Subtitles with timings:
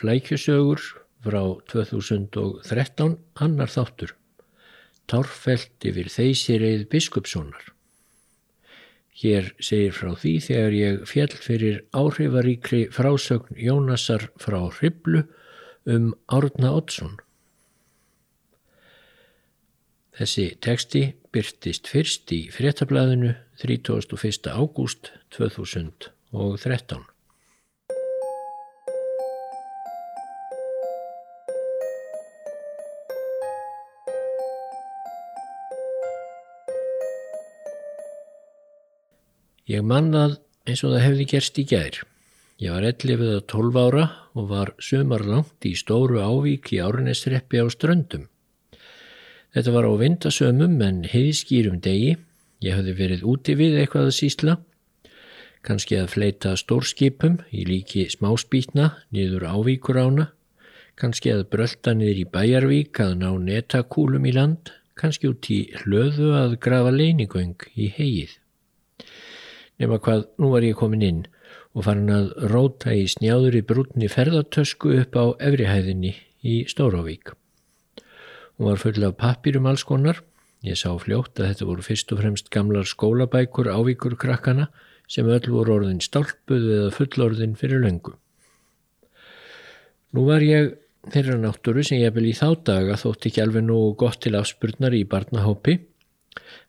[0.00, 0.80] Flækjusögur
[1.20, 4.14] frá 2013 annar þáttur.
[5.10, 7.66] Tárfelt yfir þeysirreið biskupssonar.
[9.20, 15.26] Hér segir frá því þegar ég fjall fyrir áhrifaríkri frásögn Jónasar frá Hriblu
[15.84, 17.18] um Árna Oddsson.
[20.16, 24.48] Þessi teksti byrtist fyrst í fréttablaðinu 31.
[24.48, 27.09] ágúst 2013.
[39.70, 41.98] Ég mannað eins og það hefði gerst í gær.
[42.58, 47.60] Ég var 11 eða 12 ára og var sömar langt í stóru ávík í árinesreppi
[47.62, 48.24] á ströndum.
[49.54, 52.16] Þetta var á vindasömum en heiðskýrum degi.
[52.66, 54.58] Ég hafði verið úti við eitthvað að sísla.
[55.62, 60.28] Kanski að fleita stórskipum í líki smáspítna niður ávíkur ána.
[60.98, 64.74] Kanski að brölda niður í bæjarvík að ná netakúlum í land.
[64.98, 68.39] Kanski út í hlöðu að grafa leinigöng í heið
[69.80, 71.20] nema hvað nú var ég komin inn
[71.74, 76.12] og farin að róta í snjáður í brúnni ferðartösku upp á efrihæðinni
[76.46, 77.32] í Stóravík.
[78.58, 80.20] Hún var full af pappirum alls konar.
[80.66, 84.68] Ég sá fljótt að þetta voru fyrst og fremst gamlar skólabækur ávíkur krakkana
[85.08, 88.12] sem öll voru orðin stálpuð eða fullorðin fyrir löngu.
[90.12, 90.74] Nú var ég
[91.08, 94.92] þeirra náttúru sem ég vil í þá daga þótt ekki alveg nú gott til afspurnar
[94.92, 95.78] í barnahópi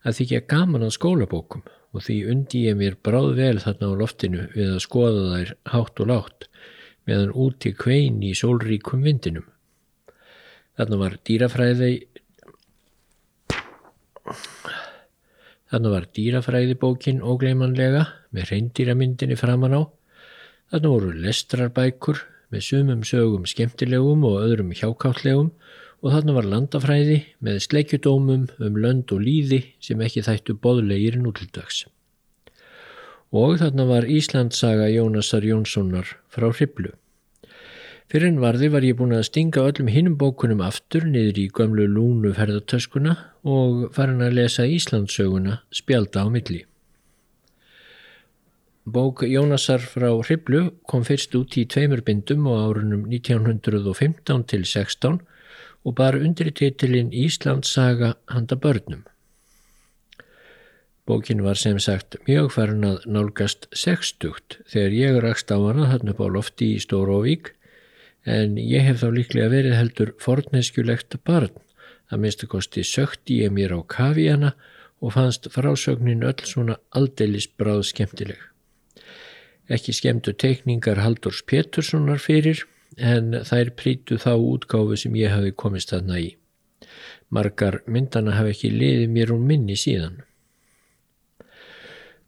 [0.06, 4.46] að þykja gaman að skólabókum og því undi ég mér bráð vel þarna á loftinu
[4.54, 6.48] við að skoða þær hátt og látt
[7.08, 9.46] meðan úti kvein í sólríkum vindinum.
[10.78, 11.92] Þarna var dýrafræði
[15.72, 18.04] Þarna var dýrafræðibókin ógleimanlega
[18.36, 19.82] með reyndýramyndinni framann á.
[20.72, 22.20] Þarna voru lestrarbækur
[22.52, 25.50] með sumum sögum skemmtilegum og öðrum hjákáttlegum
[26.02, 31.84] og þarna var landafræði með sleikjudómum um lönd og líði sem ekki þættu boðlegir nútildags.
[33.32, 36.90] Og þarna var Íslandsaga Jónasar Jónssonar frá Hriblu.
[38.12, 41.86] Fyrir en varði var ég búin að stinga öllum hinnum bókunum aftur niður í gömlu
[41.88, 43.14] lúnu ferðartöskuna
[43.48, 46.66] og farin að lesa Íslandsöguna spjalda á milli.
[48.84, 55.22] Bók Jónasar frá Hriblu kom fyrst út í tveimur bindum á árunum 1915 til 16
[55.84, 59.02] og bar undir titilinn Íslandssaga handa börnum.
[61.06, 66.14] Bókin var sem sagt mjög farin að nálgast sextugt þegar ég rakst á hana þarna
[66.14, 67.50] upp á lofti í Stóróvík
[68.22, 71.58] en ég hef þá líklega verið heldur forneskjulegt barn
[72.12, 74.52] að minnstu kosti sökti ég mér á kavíana
[75.02, 78.38] og fannst frásögnin öll svona aldeilis bráð skemmtileg.
[79.72, 82.62] Ekki skemmtu teikningar Haldurs Péturssonar fyrir
[82.98, 86.30] en þær prítu þá útgáfu sem ég hafi komist þarna í.
[87.32, 90.20] Margar myndana hafi ekki liðið mér um minni síðan.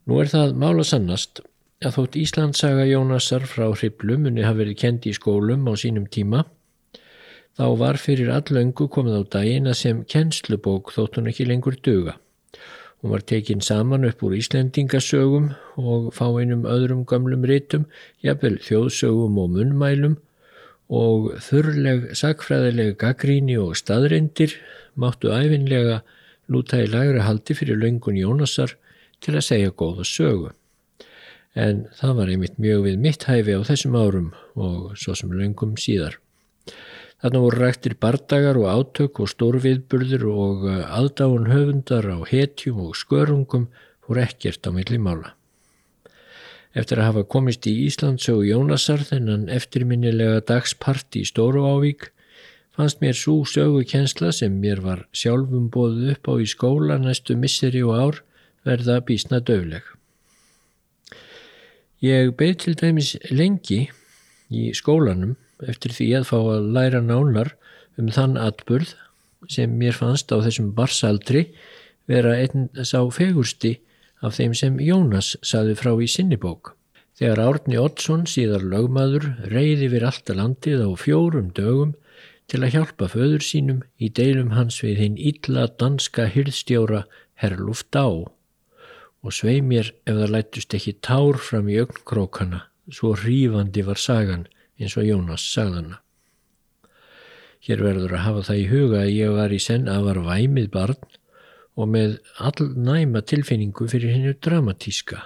[0.05, 1.41] Nú er það mála sannast
[1.85, 6.45] að þótt Íslandsaga Jónasar frá Hriblumunni hafi verið kendi í skólum á sínum tíma,
[7.57, 12.17] þá var fyrir allöngu komið á daginn að sem kennslubók þótt hún ekki lengur döga.
[13.01, 17.85] Hún var tekin saman upp úr Íslendingasögum og fá einum öðrum gamlum rítum,
[18.25, 20.15] jafnvel þjóðsögum og munnmælum
[20.89, 24.53] og þurrleg sakfræðileg gaggríni og staðrindir
[24.95, 26.01] máttu æfinlega
[26.51, 28.75] lúta í lagra haldi fyrir löngun Jónasar
[29.23, 30.51] til að segja góða sögu.
[31.55, 35.77] En það var einmitt mjög við mitt hæfi á þessum árum og svo sem löngum
[35.79, 36.19] síðar.
[37.23, 43.69] Þarna voru rættir bardagar og átök og stórviðburður og aðdáun höfundar á hetjum og skörungum
[44.05, 45.33] voru ekkert á milli mála.
[46.75, 52.09] Eftir að hafa komist í Íslandsögu Jónasar þennan eftirminnilega dagsparti í Stóru Ávík
[52.75, 57.37] fannst mér svo sögu kjensla sem mér var sjálfum bóðið upp á í skóla næstu
[57.39, 58.19] misseri og ár
[58.67, 59.85] verða bísna döfleg.
[62.03, 63.85] Ég beð til dæmis lengi
[64.51, 67.53] í skólanum eftir því að fá að læra nánar
[67.95, 68.97] um þann atburð
[69.47, 71.47] sem mér fannst á þessum barsaldri
[72.09, 73.77] vera einn sá fegursti
[74.25, 76.73] af þeim sem Jónas saði frá í sinni bók.
[77.15, 81.93] Þegar Árni Oddsson síðar lögmaður reyði við alltaf landið á fjórum dögum
[82.51, 87.05] til að hjálpa föður sínum í deilum hans við hinn illa danska hyrðstjóra
[87.39, 88.05] Herluf Dá
[89.25, 94.45] og svei mér ef það lætust ekki tár fram í augnkrókana, svo hrífandi var sagan
[94.77, 96.01] eins og Jónas sagðana.
[97.65, 100.67] Hér verður að hafa það í huga að ég var í senn að var væmið
[100.75, 101.15] barn
[101.75, 105.19] og með all næma tilfinningu fyrir hennu dramatíska.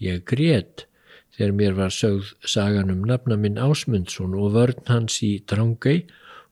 [0.00, 0.84] Ég grét
[1.36, 6.04] þegar mér var sögð sagan um nafna minn Ásmundsson og vörn hans í Drangei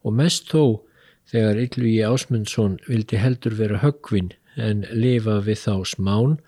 [0.03, 0.83] og mest þó
[1.31, 6.39] þegar Ylvi Ásmundsson vildi heldur vera högvin en lifa við þá smán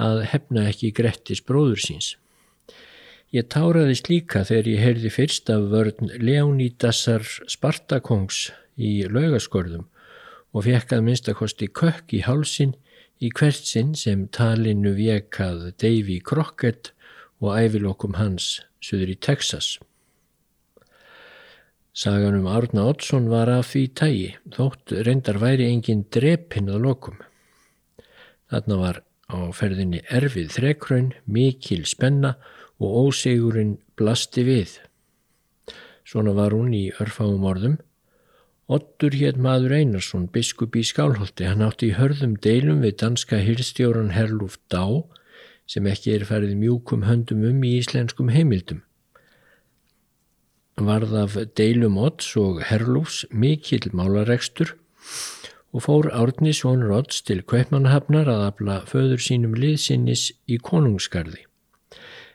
[0.00, 2.14] að hefna ekki Grettis bróður síns.
[3.32, 9.88] Ég táraðist líka þegar ég heyrði fyrst af vörn Leonídassar Spartakongs í laugaskörðum
[10.52, 12.74] og fekk að minnstakosti kökk í hálsin
[13.22, 16.92] í hvert sinn sem talinu vekað Davy Crockett
[17.42, 19.78] og ævilokkum hans söður í Texas.
[21.92, 27.18] Sagan um Árna Oddsson var af því tægi, þótt reyndar væri engin drepinn að lokum.
[28.48, 32.38] Þarna var á ferðinni erfið þrekraun, mikil spenna
[32.80, 34.78] og ósigurinn blasti við.
[36.08, 37.76] Svona var hún í örfáum orðum.
[38.68, 44.14] Ottur hétt maður Einarsson, biskup í Skálholti, hann átti í hörðum deilum við danska hyrstjóran
[44.14, 45.02] Herlúf Dá,
[45.66, 48.82] sem ekki er færið mjúkum höndum um í íslenskum heimildum
[50.80, 54.74] varð af deilum Odds og Herlúfs mikill málaregstur
[55.72, 61.44] og fór Árni svonur Odds til Kveipmannhafnar að afla föður sínum liðsinnis í konungsgarði.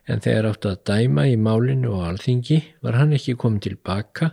[0.07, 4.31] En þegar átt að dæma í málinu og alþingi var hann ekki komið tilbaka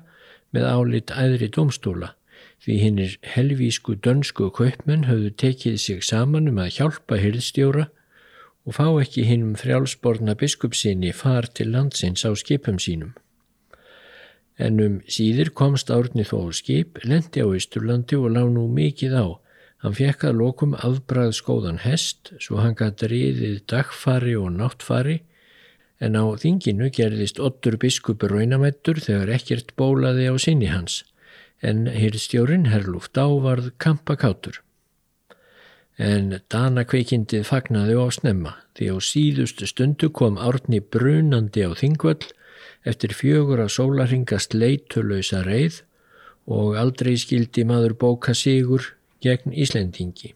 [0.55, 2.13] með álit æðri domstóla
[2.65, 7.91] því hinnir helvísku dönsku kaupmenn höfðu tekið sig saman um að hjálpa hyrðstjóra
[8.65, 13.13] og fá ekki hinnum frjálsborna biskupsinni far til landsins á skipum sínum
[14.59, 19.27] en um síðir komst Árni þó skip, lendi á Ísturlandi og lág nú mikið á.
[19.83, 25.21] Hann fekk að lokum afbrað skóðan hest, svo hann gæti riðið dagfari og náttfari,
[26.01, 31.03] en á þinginu gerðist Ottur biskupur raunamættur þegar ekkert bólaði á sinni hans,
[31.63, 34.61] en hýrstjórin Herlúft ávarð kampakátur.
[35.95, 42.27] En Dana kveikindið fagnaði á snemma, því á síðustu stundu kom Árni brunandi á þingvöll
[42.85, 45.83] eftir fjögur að sólaringast leitulöysa reið
[46.51, 48.91] og aldrei skildi maður bóka sigur
[49.25, 50.35] gegn Íslendingi.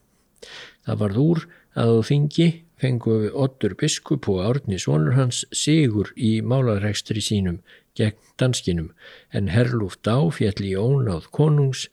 [0.86, 1.44] Það varð úr
[1.76, 2.48] að þingi
[2.80, 7.58] fengu við Ottur biskup og Árni svonur hans sigur í málarekstri sínum
[7.98, 8.92] gegn danskinum
[9.34, 11.88] en Herlúf Dá fjall í ónáð konungs,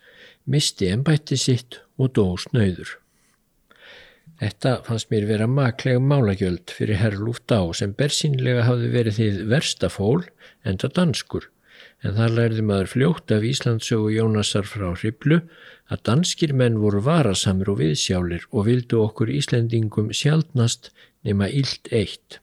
[0.45, 2.99] misti ennbætti sitt og dó snöyður.
[4.35, 9.89] Þetta fannst mér vera maklega málagjöld fyrir Herlúf Dá sem bersínlega hafði verið þið versta
[9.89, 10.25] fól
[10.67, 11.49] en það danskur.
[12.05, 15.39] En þar lærði maður fljótt af Íslandsögu Jónasar frá Hriblu
[15.89, 20.91] að danskir menn voru varasamur og viðsjálir og vildu okkur Íslendingum sjálfnast
[21.25, 22.37] nema illt eitt.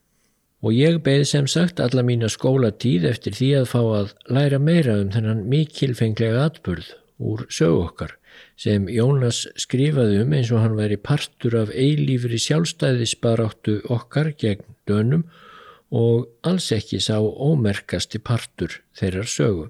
[0.63, 4.97] Og ég beði sem sagt alla mína skólatíð eftir því að fá að læra meira
[4.99, 6.91] um þennan mikilfenglega atbörð
[7.23, 8.17] úr sögu okkar
[8.59, 15.23] sem Jónas skrifaði um eins og hann væri partur af eilífri sjálfstæðisbaráttu okkar gegn dönum
[15.23, 15.52] og
[15.93, 19.69] alls ekki sá ómerkasti partur þeirrar sögu.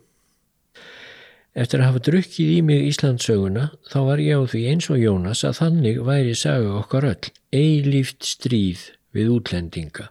[1.53, 5.43] Eftir að hafa drukkið í mig Íslandsöguna þá var ég á því eins og Jónas
[5.45, 10.09] að þannig væri saga okkar öll, eilíft stríð við útlendinga.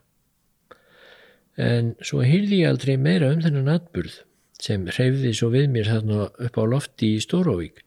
[1.59, 4.21] En svo hýrði ég aldrei meira um þennan atburð
[4.63, 7.83] sem hreyfði svo við mér þarna upp á lofti í Stóróvík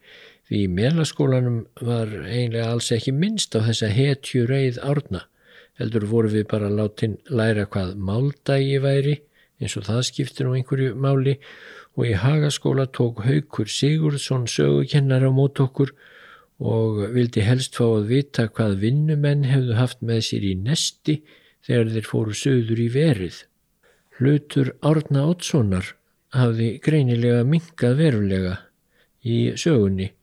[0.45, 5.23] Því í melaskólanum var eiginlega alls ekki minnst á þessa hetju reið árna.
[5.79, 9.15] Heldur voru við bara látin læra hvað máldægi væri
[9.59, 11.37] eins og það skiptir á einhverju máli
[11.95, 15.93] og í hagaskóla tók Haugur Sigurðsson sögukennar á mót okkur
[16.59, 21.19] og vildi helst fá að vita hvað vinnumenn hefðu haft með sér í nesti
[21.67, 23.41] þegar þeir fóru söður í verið.
[24.15, 25.95] Hlutur Árna Ottssonar
[26.35, 28.59] hafði greinilega minkað verulega
[29.23, 30.13] í sögunni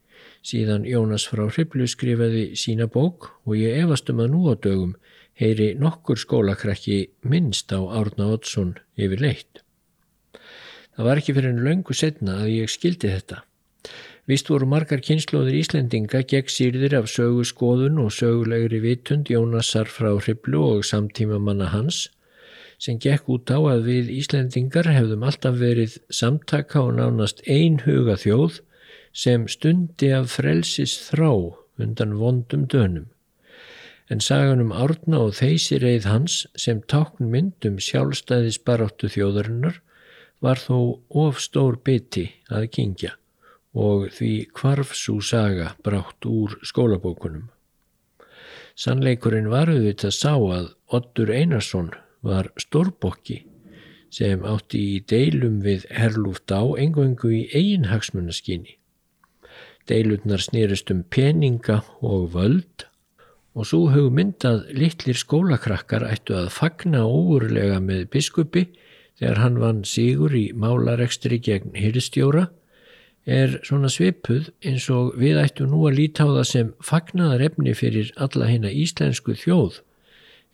[0.42, 4.96] Síðan Jónas frá Hriblu skrifaði sína bók og ég efast um að nú á dögum
[5.42, 9.62] heyri nokkur skólakrakki minnst á Árna Oddsson yfir leitt.
[10.94, 13.42] Það var ekki fyrir en löngu setna að ég skildi þetta.
[14.30, 20.12] Vist voru margar kynnslóðir Íslendinga gegn sýrðir af sögu skoðun og sögulegri vitund Jónasar frá
[20.14, 22.04] Hriblu og samtíma manna hans
[22.82, 28.60] sem gekk út á að við Íslendingar hefðum alltaf verið samtaka og nánast einhuga þjóð
[29.24, 31.32] sem stundi af frelsis þrá
[31.82, 33.10] undan vondum dönum.
[34.12, 39.78] En sagan um árna og þeysi reið hans sem tákn myndum sjálfstæðis baráttu þjóðarinnar
[40.44, 43.14] var þó of stór biti að kingja
[43.72, 47.46] og því kvarfsú saga brátt úr skólabókunum.
[48.76, 51.88] Sannleikurinn var auðvitað sá að Ottur Einarsson
[52.20, 53.40] var stórbokki
[54.12, 58.76] sem átti í deilum við Herlúft á engöngu í eiginhagsmunaskinni
[59.90, 62.84] Deilutnar snýrist um peninga og völd
[63.52, 68.66] og svo hugmynd að litlir skólakrakkar ættu að fagna óurlega með biskupi
[69.20, 72.48] þegar hann vann sigur í málarekstri gegn hyrstjóra
[73.28, 77.74] er svona svipuð eins og við ættu nú að líta á það sem fagnaðar efni
[77.78, 79.82] fyrir alla hérna íslensku þjóð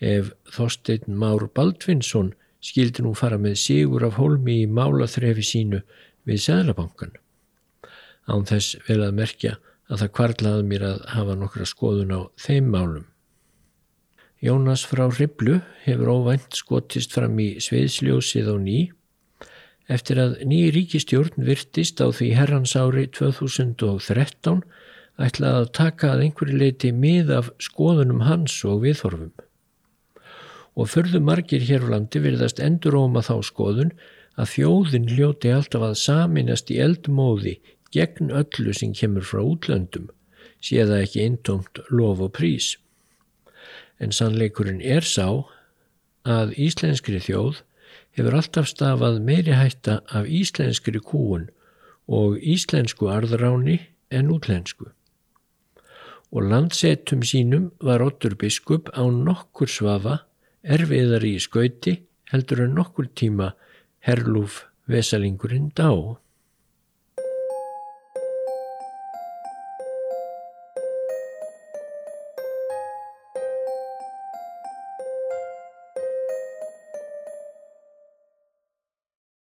[0.04, 5.80] ef Þorstein Már Baldvinsson skildi nú fara með sigur af hólmi í málaþrefi sínu
[6.28, 7.14] við Sæðlabankan.
[8.28, 9.56] Án þess vel að merkja
[9.88, 13.06] að það kvarlaði mér að hafa nokkra skoðun á þeim málum.
[14.44, 18.78] Jónas frá Riblu hefur óvænt skotist fram í sveiðsljósið á ný
[19.90, 24.60] eftir að ný ríkistjórn virtist á því herrans ári 2013
[25.18, 29.32] ætlaði að taka að einhverju leiti mið af skoðunum hans og viðhorfum.
[30.78, 33.90] Og förðu margir hér á landi virðast enduróma þá skoðun
[34.38, 37.56] að þjóðin hljóti alltaf að saminast í eldmóði
[37.94, 40.10] gegn öllu sem kemur frá útlöndum,
[40.60, 42.76] sé það ekki eintomt lof og prís.
[43.98, 45.26] En sannleikurinn er sá
[46.28, 47.62] að íslenskri þjóð
[48.18, 51.48] hefur alltaf stafað meiri hætta af íslenskri kúun
[52.08, 53.78] og íslensku arðráni
[54.10, 54.88] en útlensku.
[56.32, 60.18] Og landsetum sínum var Ottur biskup á nokkur svafa
[60.62, 61.94] erfiðar í skauti
[62.32, 63.54] heldur en nokkur tíma
[64.04, 65.90] herlúf vesalingurinn dá.